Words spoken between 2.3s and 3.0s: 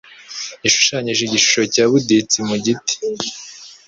mu giti.